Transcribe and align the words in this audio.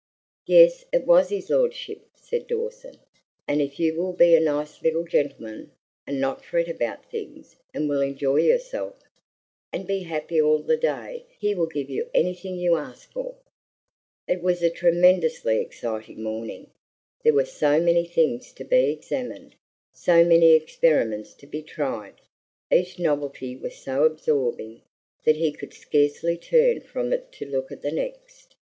"Yes, 0.47 0.83
it 0.91 1.05
was 1.05 1.29
his 1.29 1.51
lordship," 1.51 2.01
said 2.15 2.47
Dawson; 2.47 2.97
"and 3.47 3.61
if 3.61 3.79
you 3.79 3.93
will 3.93 4.13
be 4.13 4.33
a 4.33 4.39
nice 4.39 4.81
little 4.81 5.03
gentleman, 5.03 5.73
and 6.07 6.19
not 6.19 6.43
fret 6.43 6.67
about 6.67 7.05
things, 7.11 7.55
and 7.71 7.87
will 7.87 8.01
enjoy 8.01 8.37
yourself, 8.37 8.95
and 9.71 9.85
be 9.85 9.99
happy 9.99 10.41
all 10.41 10.57
the 10.63 10.75
day, 10.75 11.27
he 11.37 11.53
will 11.53 11.67
give 11.67 11.87
you 11.87 12.09
anything 12.15 12.55
you 12.57 12.77
ask 12.77 13.11
for." 13.11 13.35
It 14.27 14.41
was 14.41 14.63
a 14.63 14.71
tremendously 14.71 15.59
exciting 15.59 16.23
morning. 16.23 16.71
There 17.23 17.33
were 17.35 17.45
so 17.45 17.79
many 17.79 18.05
things 18.05 18.51
to 18.53 18.63
be 18.63 18.89
examined, 18.91 19.53
so 19.93 20.25
many 20.25 20.53
experiments 20.53 21.35
to 21.35 21.45
be 21.45 21.61
tried; 21.61 22.21
each 22.71 22.97
novelty 22.97 23.55
was 23.55 23.75
so 23.75 24.03
absorbing 24.05 24.81
that 25.25 25.35
he 25.35 25.51
could 25.51 25.75
scarcely 25.75 26.37
turn 26.39 26.81
from 26.81 27.13
it 27.13 27.31
to 27.33 27.45
look 27.45 27.71
at 27.71 27.83
the 27.83 27.91
next. 27.91 28.55